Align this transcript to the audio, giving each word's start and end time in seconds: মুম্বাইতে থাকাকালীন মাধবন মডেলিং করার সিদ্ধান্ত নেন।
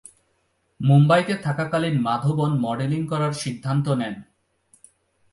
মুম্বাইতে 0.79 1.33
থাকাকালীন 1.37 1.95
মাধবন 2.01 2.51
মডেলিং 2.59 3.01
করার 3.07 3.33
সিদ্ধান্ত 3.33 3.85
নেন। 3.91 4.15